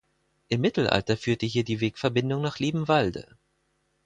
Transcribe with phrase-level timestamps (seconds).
[0.47, 3.37] Im Mittelalter führte hier die Wegverbindung nach Liebenwalde.